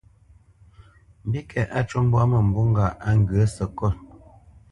[1.27, 3.95] Mbîkɛ́t á cû mbwǎ mə̂mbû ŋgâʼ á ŋgyə̂ səkót.